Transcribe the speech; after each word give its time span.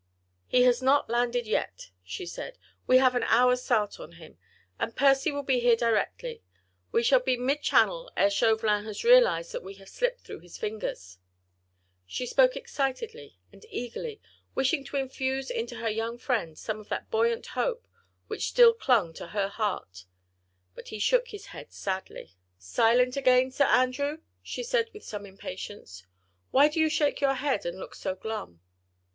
"He 0.47 0.63
has 0.63 0.81
not 0.81 1.11
landed 1.11 1.45
yet," 1.45 1.91
she 2.03 2.25
said, 2.25 2.57
"we 2.87 2.97
have 2.97 3.13
an 3.13 3.21
hour's 3.21 3.61
start 3.61 3.99
on 3.99 4.13
him, 4.13 4.39
and 4.79 4.95
Percy 4.95 5.31
will 5.31 5.43
be 5.43 5.59
here 5.59 5.75
directly. 5.75 6.41
We 6.91 7.03
shall 7.03 7.19
be 7.19 7.37
mid 7.37 7.61
Channel 7.61 8.11
ere 8.17 8.31
Chauvelin 8.31 8.85
has 8.85 9.03
realised 9.03 9.51
that 9.51 9.61
we 9.61 9.75
have 9.75 9.87
slipped 9.89 10.21
through 10.21 10.39
his 10.39 10.57
fingers." 10.57 11.19
She 12.07 12.25
spoke 12.25 12.55
excitedly 12.55 13.37
and 13.51 13.63
eagerly, 13.69 14.19
wishing 14.55 14.83
to 14.85 14.97
infuse 14.97 15.51
into 15.51 15.75
her 15.75 15.87
young 15.91 16.17
friend 16.17 16.57
some 16.57 16.79
of 16.79 16.89
that 16.89 17.11
buoyant 17.11 17.45
hope 17.45 17.85
which 18.25 18.49
still 18.49 18.73
clung 18.73 19.13
to 19.13 19.27
her 19.27 19.49
heart. 19.49 20.05
But 20.73 20.87
he 20.87 20.97
shook 20.97 21.27
his 21.27 21.45
head 21.53 21.71
sadly. 21.71 22.33
"Silent 22.57 23.17
again, 23.17 23.51
Sir 23.51 23.65
Andrew?" 23.65 24.17
she 24.41 24.63
said 24.63 24.89
with 24.93 25.03
some 25.03 25.27
impatience. 25.27 26.07
"Why 26.49 26.69
do 26.69 26.79
you 26.79 26.89
shake 26.89 27.21
your 27.21 27.35
head 27.35 27.67
and 27.67 27.77
look 27.79 27.93
so 27.93 28.15
glum?" 28.15 28.61